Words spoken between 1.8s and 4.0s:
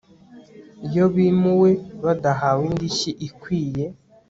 badahawe indishyi ikwiye